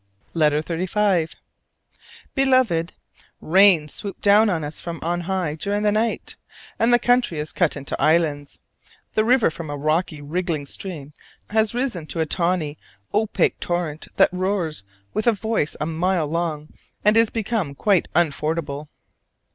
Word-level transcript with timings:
LETTER 0.33 0.63
XXXV. 0.63 1.35
Beloved: 2.33 2.93
Rain 3.39 3.87
swooped 3.87 4.23
down 4.23 4.49
on 4.49 4.63
us 4.63 4.79
from 4.79 4.97
on 5.03 5.21
high 5.21 5.53
during 5.53 5.83
the 5.83 5.91
night, 5.91 6.35
and 6.79 6.91
the 6.91 6.97
country 6.97 7.37
is 7.37 7.51
cut 7.51 7.77
into 7.77 7.95
islands: 8.01 8.57
the 9.13 9.23
river 9.23 9.51
from 9.51 9.69
a 9.69 9.77
rocky 9.77 10.19
wriggling 10.19 10.65
stream 10.65 11.13
has 11.51 11.75
risen 11.75 12.01
into 12.05 12.19
a 12.19 12.25
tawny, 12.25 12.79
opaque 13.13 13.59
torrent 13.59 14.07
that 14.15 14.33
roars 14.33 14.83
with 15.13 15.27
a 15.27 15.33
voice 15.33 15.75
a 15.79 15.85
mile 15.85 16.25
long 16.25 16.69
and 17.05 17.15
is 17.15 17.29
become 17.29 17.75
quite 17.75 18.07
unfordable. 18.15 18.87